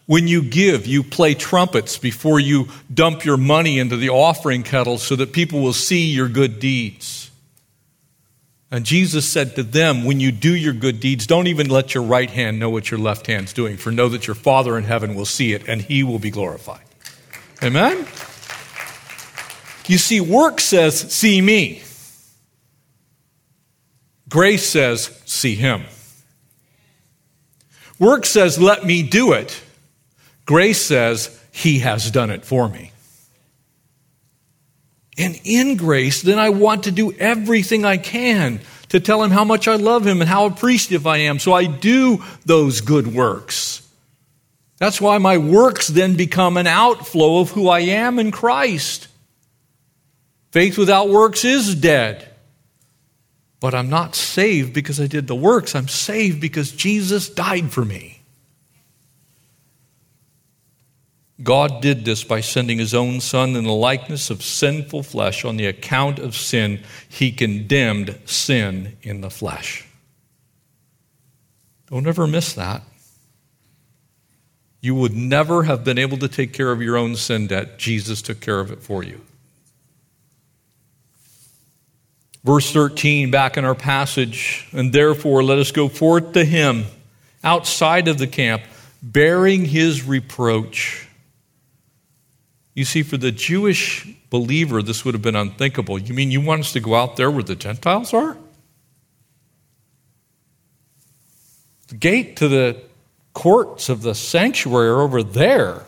[0.05, 4.97] When you give, you play trumpets before you dump your money into the offering kettle
[4.97, 7.31] so that people will see your good deeds.
[8.69, 12.03] And Jesus said to them, When you do your good deeds, don't even let your
[12.03, 15.15] right hand know what your left hand's doing, for know that your Father in heaven
[15.15, 16.83] will see it and he will be glorified.
[17.63, 17.99] Amen?
[19.87, 21.83] You see, work says, See me.
[24.33, 25.83] Grace says, see him.
[27.99, 29.61] Work says, let me do it.
[30.47, 32.91] Grace says, he has done it for me.
[35.19, 39.43] And in grace, then I want to do everything I can to tell him how
[39.43, 41.37] much I love him and how appreciative I am.
[41.37, 43.87] So I do those good works.
[44.79, 49.09] That's why my works then become an outflow of who I am in Christ.
[50.49, 52.32] Faith without works is dead.
[53.63, 55.73] But I'm not saved because I did the works.
[55.73, 58.21] I'm saved because Jesus died for me.
[61.41, 65.55] God did this by sending his own Son in the likeness of sinful flesh on
[65.55, 66.83] the account of sin.
[67.07, 69.87] He condemned sin in the flesh.
[71.89, 72.81] Don't ever miss that.
[74.81, 77.79] You would never have been able to take care of your own sin debt.
[77.79, 79.21] Jesus took care of it for you.
[82.43, 86.85] Verse 13, back in our passage, and therefore let us go forth to him
[87.43, 88.63] outside of the camp,
[89.01, 91.07] bearing his reproach.
[92.73, 95.99] You see, for the Jewish believer, this would have been unthinkable.
[95.99, 98.35] You mean you want us to go out there where the Gentiles are?
[101.87, 102.81] The gate to the
[103.33, 105.83] courts of the sanctuary are over there.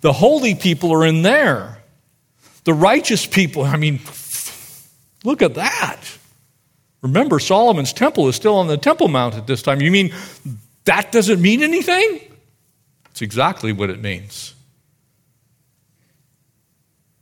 [0.00, 1.78] The holy people are in there.
[2.64, 4.00] The righteous people, I mean,
[5.24, 6.00] Look at that.
[7.02, 9.80] Remember, Solomon's temple is still on the Temple Mount at this time.
[9.80, 10.12] You mean
[10.84, 12.20] that doesn't mean anything?
[13.10, 14.54] It's exactly what it means.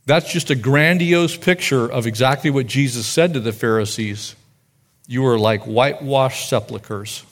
[0.06, 4.34] That's just a grandiose picture of exactly what Jesus said to the Pharisees.
[5.06, 7.24] You are like whitewashed sepulchres.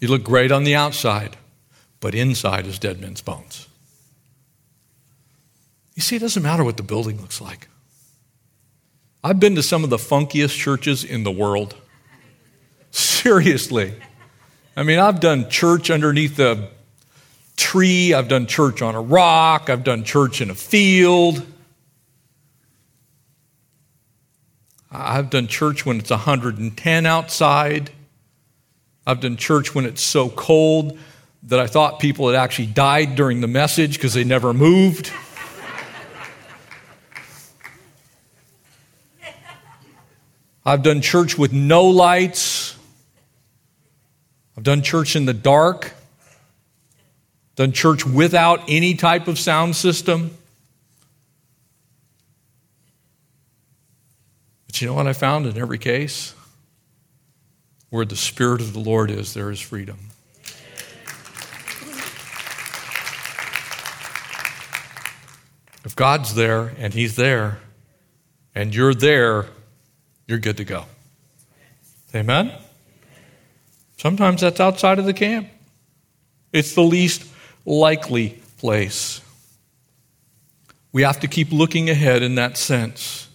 [0.00, 1.36] You look great on the outside,
[2.00, 3.68] but inside is dead men's bones.
[5.94, 7.68] You see, it doesn't matter what the building looks like.
[9.26, 11.74] I've been to some of the funkiest churches in the world.
[12.92, 13.92] Seriously.
[14.76, 16.68] I mean, I've done church underneath a
[17.56, 21.44] tree, I've done church on a rock, I've done church in a field.
[24.92, 27.90] I've done church when it's 110 outside.
[29.08, 31.00] I've done church when it's so cold
[31.42, 35.10] that I thought people had actually died during the message because they never moved.
[40.68, 42.76] I've done church with no lights.
[44.58, 45.92] I've done church in the dark,
[47.54, 50.36] done church without any type of sound system.
[54.66, 56.34] But you know what I found in every case?
[57.90, 59.98] Where the Spirit of the Lord is, there is freedom.
[65.84, 67.60] If God's there and He's there
[68.52, 69.46] and you're there,
[70.26, 70.84] you're good to go.
[72.14, 72.52] Amen?
[73.98, 75.48] Sometimes that's outside of the camp,
[76.52, 77.24] it's the least
[77.64, 79.20] likely place.
[80.92, 83.28] We have to keep looking ahead in that sense.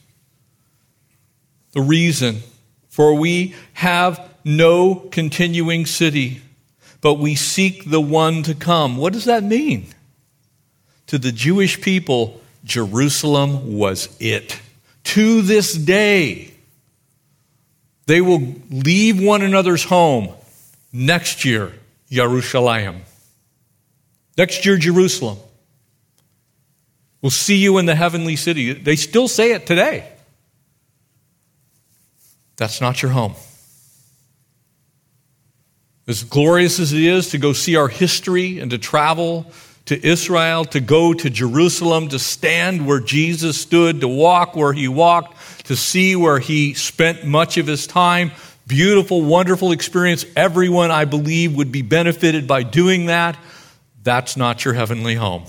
[1.73, 2.41] The reason
[2.89, 6.41] for we have no continuing city,
[6.99, 8.97] but we seek the one to come.
[8.97, 9.87] What does that mean?
[11.07, 14.59] To the Jewish people, Jerusalem was it.
[15.05, 16.50] To this day,
[18.11, 20.33] they will leave one another's home.
[20.91, 21.71] Next year,
[22.09, 23.03] Jerusalem.
[24.37, 25.37] Next year, Jerusalem.
[27.21, 28.73] We'll see you in the heavenly city.
[28.73, 30.11] They still say it today.
[32.57, 33.35] That's not your home.
[36.05, 39.49] As glorious as it is to go see our history and to travel
[39.85, 44.89] to Israel, to go to Jerusalem, to stand where Jesus stood, to walk where he
[44.89, 48.31] walked, to see where he spent much of his time.
[48.67, 50.25] Beautiful, wonderful experience.
[50.35, 53.37] Everyone, I believe, would be benefited by doing that.
[54.03, 55.43] That's not your heavenly home.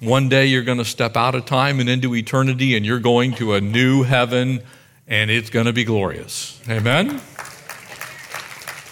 [0.00, 3.34] One day you're going to step out of time and into eternity, and you're going
[3.34, 4.62] to a new heaven,
[5.06, 6.60] and it's going to be glorious.
[6.68, 7.20] Amen?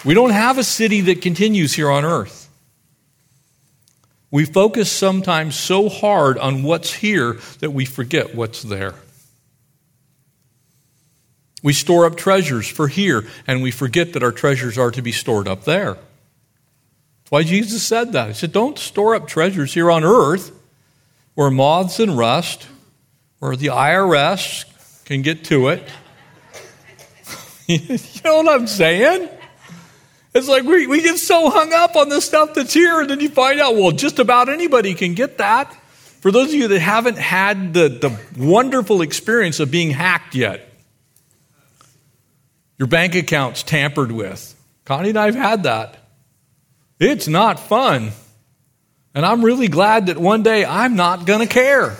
[0.03, 2.42] We don't have a city that continues here on earth.
[4.33, 8.95] We focus sometimes so hard on what's here that we forget what's there.
[11.61, 15.11] We store up treasures for here, and we forget that our treasures are to be
[15.11, 15.93] stored up there.
[15.93, 18.29] That's why Jesus said that.
[18.29, 20.51] He said, Don't store up treasures here on earth
[21.35, 22.65] where moths and rust,
[23.37, 24.65] where the IRS
[25.05, 25.87] can get to it.
[27.67, 29.29] you know what I'm saying?
[30.33, 33.19] It's like we, we get so hung up on the stuff that's here, and then
[33.19, 35.71] you find out, well, just about anybody can get that.
[36.21, 40.67] For those of you that haven't had the, the wonderful experience of being hacked yet,
[42.79, 44.55] your bank account's tampered with.
[44.85, 45.97] Connie and I have had that.
[46.99, 48.11] It's not fun.
[49.13, 51.95] And I'm really glad that one day I'm not going to care.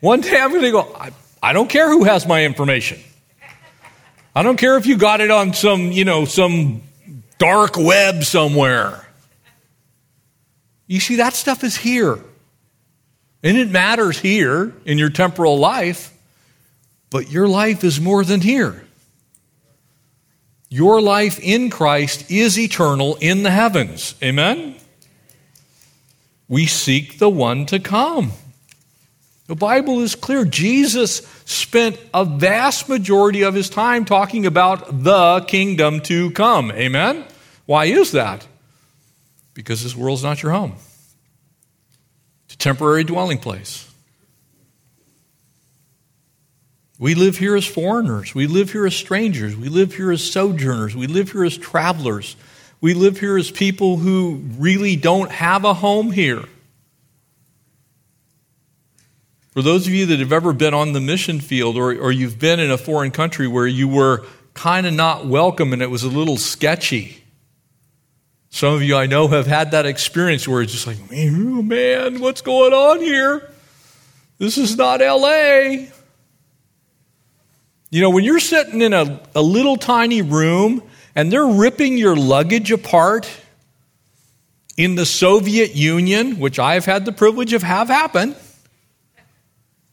[0.00, 2.98] One day I'm going to go, I, I don't care who has my information.
[4.34, 6.82] I don't care if you got it on some, you know, some
[7.38, 9.06] dark web somewhere.
[10.86, 12.18] You see, that stuff is here.
[13.42, 16.12] And it matters here in your temporal life,
[17.10, 18.84] but your life is more than here.
[20.70, 24.14] Your life in Christ is eternal in the heavens.
[24.22, 24.74] Amen?
[26.48, 28.32] We seek the one to come.
[29.48, 30.44] The Bible is clear.
[30.44, 36.70] Jesus spent a vast majority of his time talking about the kingdom to come.
[36.70, 37.24] Amen?
[37.64, 38.46] Why is that?
[39.54, 40.74] Because this world's not your home,
[42.44, 43.90] it's a temporary dwelling place.
[46.98, 48.34] We live here as foreigners.
[48.34, 49.56] We live here as strangers.
[49.56, 50.96] We live here as sojourners.
[50.96, 52.36] We live here as travelers.
[52.80, 56.44] We live here as people who really don't have a home here.
[59.50, 62.38] For those of you that have ever been on the mission field or, or you've
[62.38, 66.02] been in a foreign country where you were kind of not welcome and it was
[66.04, 67.24] a little sketchy,
[68.50, 72.40] some of you I know have had that experience where it's just like, man, what's
[72.40, 73.50] going on here?
[74.38, 75.86] This is not LA.
[77.90, 80.82] You know, when you're sitting in a, a little tiny room
[81.14, 83.28] and they're ripping your luggage apart
[84.76, 88.36] in the Soviet Union, which I've had the privilege of have happen,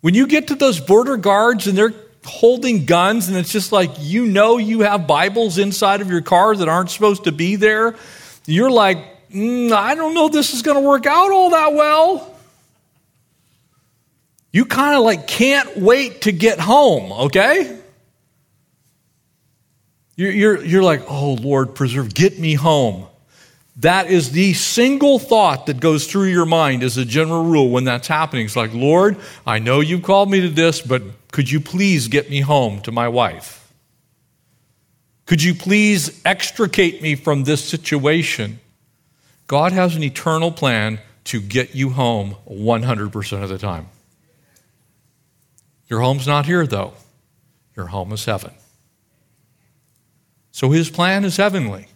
[0.05, 3.89] when you get to those border guards and they're holding guns and it's just like
[3.97, 7.95] you know you have Bibles inside of your car that aren't supposed to be there,
[8.45, 8.99] you're like,
[9.31, 12.37] mm, I don't know this is going to work out all that well.
[14.51, 17.75] You kind of like can't wait to get home, okay?
[20.15, 23.07] You're, you're, you're like, oh, Lord, preserve, get me home.
[23.78, 27.84] That is the single thought that goes through your mind as a general rule when
[27.84, 28.45] that's happening.
[28.45, 31.01] It's like, Lord, I know you called me to this, but
[31.32, 33.73] could you please get me home to my wife?
[35.26, 38.59] Could you please extricate me from this situation?
[39.47, 43.88] God has an eternal plan to get you home 100% of the time.
[45.88, 46.93] Your home's not here, though.
[47.76, 48.51] Your home is heaven.
[50.51, 51.88] So his plan is heavenly.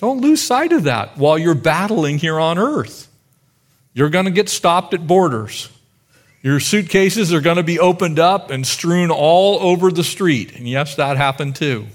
[0.00, 3.06] Don't lose sight of that while you're battling here on earth.
[3.92, 5.68] You're going to get stopped at borders.
[6.42, 10.56] Your suitcases are going to be opened up and strewn all over the street.
[10.56, 11.86] And yes, that happened too.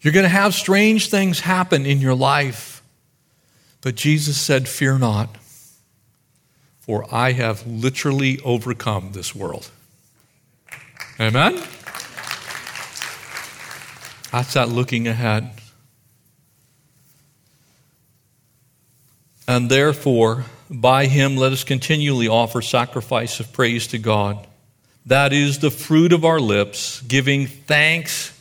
[0.00, 2.82] You're going to have strange things happen in your life.
[3.82, 5.36] But Jesus said, Fear not,
[6.80, 9.70] for I have literally overcome this world.
[11.20, 11.62] Amen?
[14.36, 15.50] That's that looking ahead.
[19.48, 24.46] And therefore, by him let us continually offer sacrifice of praise to God.
[25.06, 28.38] That is the fruit of our lips, giving thanks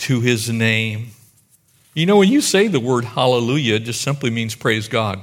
[0.00, 1.12] to his name.
[1.94, 5.18] You know, when you say the word hallelujah, it just simply means praise God.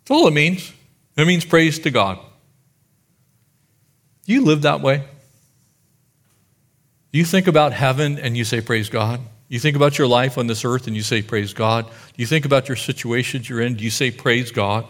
[0.00, 0.74] That's all it means.
[1.16, 2.18] It means praise to God.
[4.26, 5.04] You live that way?
[7.12, 9.20] Do you think about heaven and you say praise God?
[9.48, 11.86] You think about your life on this earth and you say, Praise God.
[11.86, 13.74] Do you think about your situations you're in?
[13.74, 14.86] Do you say, Praise God?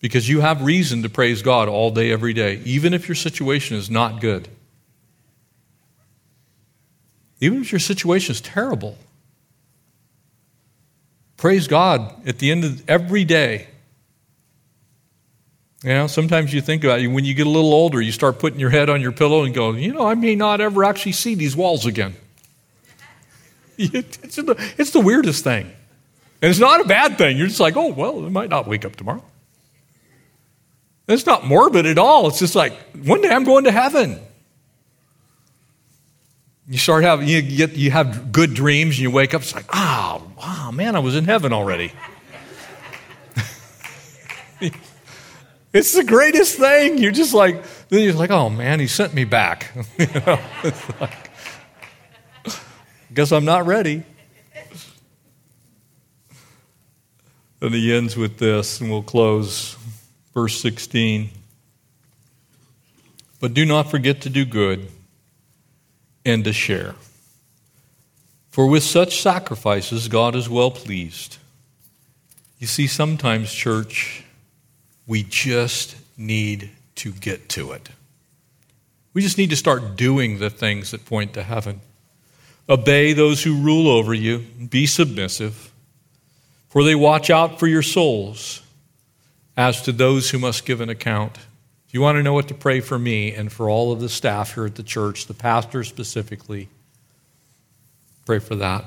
[0.00, 3.76] Because you have reason to praise God all day, every day, even if your situation
[3.76, 4.48] is not good.
[7.40, 8.96] Even if your situation is terrible.
[11.36, 13.68] Praise God at the end of every day.
[15.82, 18.38] You know, sometimes you think about it, when you get a little older, you start
[18.38, 21.12] putting your head on your pillow and go, you know, I may not ever actually
[21.12, 22.14] see these walls again.
[23.78, 25.64] It's the, it's the weirdest thing.
[25.64, 27.36] And it's not a bad thing.
[27.36, 29.24] You're just like, oh, well, I might not wake up tomorrow.
[31.08, 32.28] It's not morbid at all.
[32.28, 34.20] It's just like, one day I'm going to heaven.
[36.68, 39.66] You start having, you, get, you have good dreams and you wake up, it's like,
[39.72, 41.92] oh, wow, man, I was in heaven already.
[45.72, 46.98] it's the greatest thing.
[46.98, 49.72] You're just like, then you're like, oh, man, he sent me back.
[49.98, 51.30] you know, it's like,
[53.14, 54.04] Guess I'm not ready.
[57.60, 59.76] And he ends with this, and we'll close.
[60.32, 61.28] Verse 16.
[63.38, 64.88] But do not forget to do good
[66.24, 66.94] and to share.
[68.50, 71.36] For with such sacrifices, God is well pleased.
[72.58, 74.21] You see, sometimes, church,
[75.06, 77.88] we just need to get to it.
[79.14, 81.80] We just need to start doing the things that point to heaven.
[82.68, 85.72] Obey those who rule over you, be submissive,
[86.68, 88.62] for they watch out for your souls
[89.56, 91.36] as to those who must give an account.
[91.86, 94.08] If you want to know what to pray for me and for all of the
[94.08, 96.68] staff here at the church, the pastor specifically,
[98.24, 98.86] pray for that.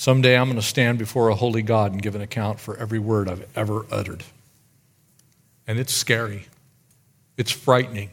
[0.00, 2.98] Someday I'm going to stand before a holy God and give an account for every
[2.98, 4.24] word I've ever uttered.
[5.66, 6.46] And it's scary,
[7.36, 8.08] it's frightening,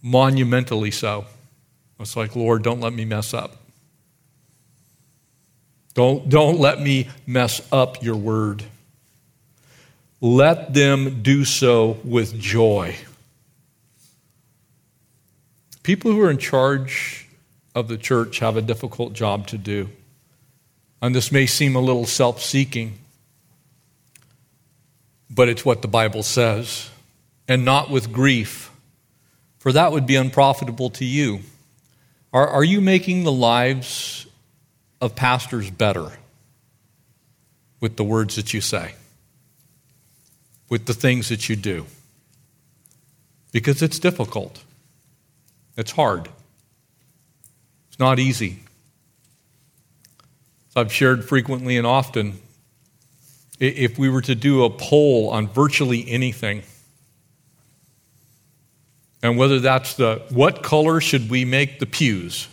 [0.00, 1.24] monumentally so.
[1.98, 3.56] It's like, Lord, don't let me mess up.
[5.94, 8.62] Don't, don't let me mess up your word.
[10.20, 12.94] Let them do so with joy.
[15.82, 17.27] People who are in charge
[17.78, 19.88] of the church have a difficult job to do.
[21.00, 22.98] And this may seem a little self seeking,
[25.30, 26.90] but it's what the Bible says.
[27.46, 28.70] And not with grief,
[29.58, 31.40] for that would be unprofitable to you.
[32.32, 34.26] Are, are you making the lives
[35.00, 36.12] of pastors better
[37.80, 38.94] with the words that you say,
[40.68, 41.86] with the things that you do?
[43.50, 44.62] Because it's difficult,
[45.76, 46.28] it's hard,
[47.98, 48.60] not easy.
[50.70, 52.38] So I've shared frequently and often
[53.58, 56.62] if we were to do a poll on virtually anything,
[59.22, 62.46] and whether that's the what color should we make the pews?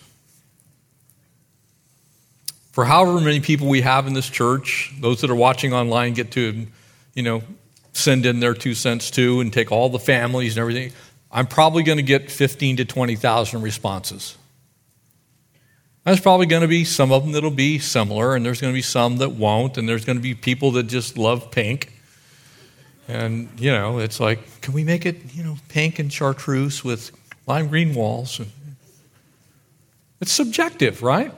[2.71, 6.31] For however many people we have in this church, those that are watching online get
[6.31, 6.67] to,
[7.13, 7.41] you know,
[7.93, 10.91] send in their two cents too and take all the families and everything.
[11.31, 14.37] I'm probably going to get 15 to 20,000 responses.
[16.05, 18.77] There's probably going to be some of them that'll be similar, and there's going to
[18.77, 21.93] be some that won't, and there's going to be people that just love pink.
[23.07, 27.11] And, you know, it's like, can we make it, you know, pink and chartreuse with
[27.47, 28.39] lime green walls?
[30.21, 31.33] It's subjective, right?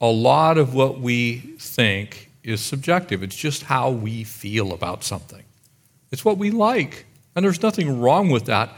[0.00, 3.22] A lot of what we think is subjective.
[3.22, 5.42] It's just how we feel about something.
[6.10, 7.06] It's what we like.
[7.36, 8.70] And there's nothing wrong with that.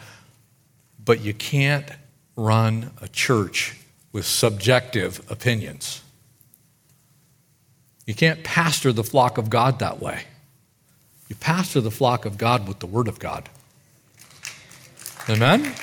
[1.02, 1.90] But you can't
[2.36, 3.78] run a church
[4.12, 6.02] with subjective opinions.
[8.06, 10.24] You can't pastor the flock of God that way.
[11.28, 13.48] You pastor the flock of God with the Word of God.
[15.28, 15.74] Amen?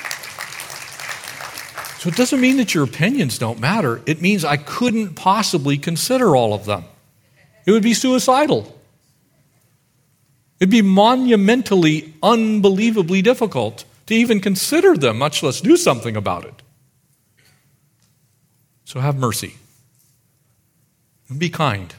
[1.98, 4.00] So it doesn't mean that your opinions don't matter.
[4.06, 6.84] It means I couldn't possibly consider all of them.
[7.66, 8.74] It would be suicidal.
[10.60, 16.59] It'd be monumentally, unbelievably difficult to even consider them, much less do something about it.
[18.90, 19.54] So have mercy
[21.28, 21.94] and be kind.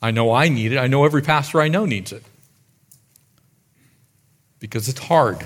[0.00, 0.78] I know I need it.
[0.78, 2.22] I know every pastor I know needs it
[4.60, 5.44] because it's hard.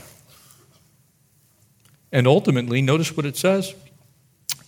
[2.12, 3.74] And ultimately, notice what it says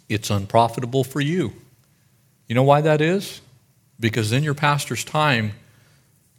[0.09, 1.53] it's unprofitable for you.
[2.49, 3.43] You know why that is?
[4.01, 5.53] Because then your pastor's time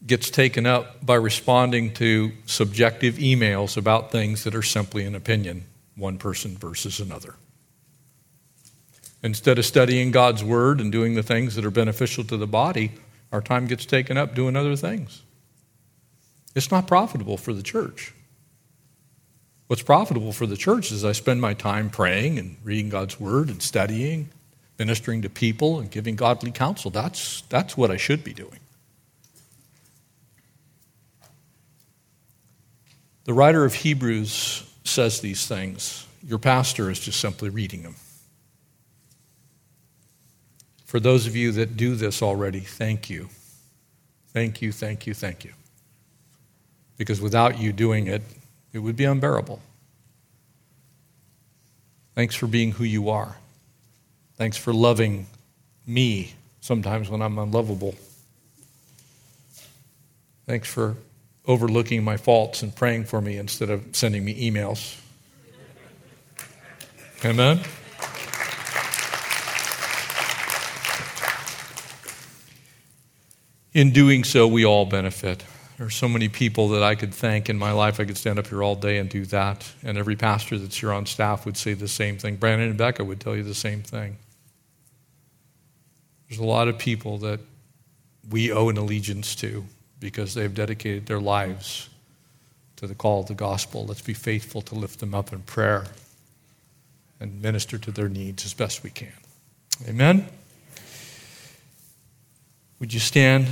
[0.04, 5.66] gets taken up by responding to subjective emails about things that are simply an opinion,
[5.96, 7.36] one person versus another.
[9.24, 12.92] Instead of studying God's word and doing the things that are beneficial to the body,
[13.32, 15.24] our time gets taken up doing other things.
[16.56, 18.14] It's not profitable for the church.
[19.68, 23.50] What's profitable for the church is I spend my time praying and reading God's word
[23.50, 24.30] and studying,
[24.80, 26.90] ministering to people and giving godly counsel.
[26.90, 28.60] That's, that's what I should be doing.
[33.26, 36.08] The writer of Hebrews says these things.
[36.26, 37.96] Your pastor is just simply reading them.
[40.88, 43.28] For those of you that do this already, thank you.
[44.30, 45.52] Thank you, thank you, thank you.
[46.96, 48.22] Because without you doing it,
[48.72, 49.62] it would be unbearable.
[52.16, 53.36] Thanks for being who you are.
[54.38, 55.28] Thanks for loving
[55.86, 57.94] me sometimes when I'm unlovable.
[60.46, 60.96] Thanks for
[61.46, 64.98] overlooking my faults and praying for me instead of sending me emails.
[67.26, 67.60] Amen?
[73.78, 75.44] In doing so, we all benefit.
[75.78, 78.00] There are so many people that I could thank in my life.
[78.00, 79.72] I could stand up here all day and do that.
[79.84, 82.38] And every pastor that's here on staff would say the same thing.
[82.38, 84.18] Brandon and Becca would tell you the same thing.
[86.28, 87.40] There's a lot of people that
[88.28, 89.64] we owe an allegiance to
[90.00, 91.88] because they've dedicated their lives
[92.78, 93.86] to the call of the gospel.
[93.86, 95.86] Let's be faithful to lift them up in prayer
[97.20, 99.14] and minister to their needs as best we can.
[99.88, 100.28] Amen.
[102.80, 103.48] Would you stand?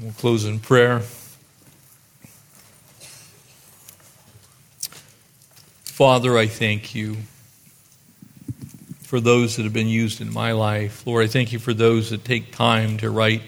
[0.00, 1.00] We'll close in prayer.
[5.84, 7.18] Father, I thank you
[9.02, 11.06] for those that have been used in my life.
[11.06, 13.42] Lord, I thank you for those that take time to write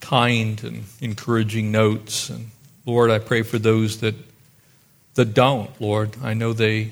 [0.00, 2.28] kind and encouraging notes.
[2.28, 2.50] And
[2.84, 4.16] Lord, I pray for those that
[5.14, 6.16] that don't, Lord.
[6.24, 6.90] I know they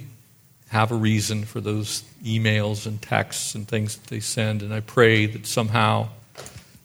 [0.68, 4.78] have a reason for those emails and texts and things that they send, and I
[4.78, 6.08] pray that somehow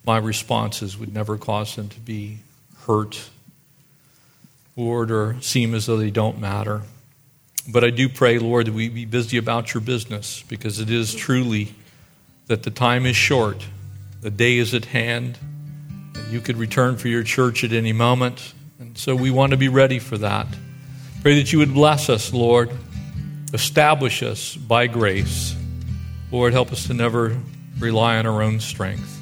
[0.07, 2.37] my responses would never cause them to be
[2.85, 3.29] hurt,
[4.77, 6.83] Lord, or seem as though they don't matter.
[7.67, 11.13] But I do pray, Lord, that we be busy about your business because it is
[11.13, 11.75] truly
[12.45, 13.67] that the time is short,
[14.21, 15.37] the day is at hand,
[16.15, 18.53] and you could return for your church at any moment.
[18.79, 20.47] And so we want to be ready for that.
[21.21, 22.71] Pray that you would bless us, Lord,
[23.53, 25.53] establish us by grace.
[26.31, 27.37] Lord, help us to never
[27.77, 29.17] rely on our own strength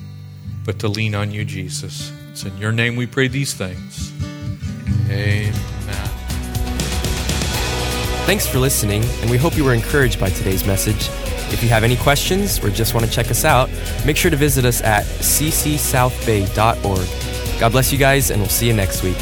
[0.65, 2.11] but to lean on you, Jesus.
[2.31, 4.11] It's in your name we pray these things.
[5.09, 5.53] Amen.
[8.25, 11.09] Thanks for listening, and we hope you were encouraged by today's message.
[11.53, 13.69] If you have any questions or just want to check us out,
[14.03, 17.59] make sure to visit us at ccsouthbay.org.
[17.59, 19.17] God bless you guys, and we'll see you next week.